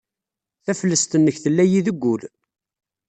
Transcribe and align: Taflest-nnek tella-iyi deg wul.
Taflest-nnek 0.63 1.37
tella-iyi 1.43 1.81
deg 1.87 1.97
wul. 2.01 2.21